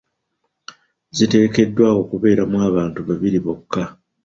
[1.15, 3.83] Ziteekeddwa okubeeramu abantu babiri bokka.